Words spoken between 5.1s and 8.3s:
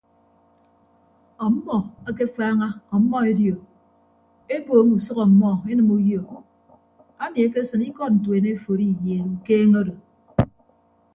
ọmmọ enịme uyo ami ekesịn ikọd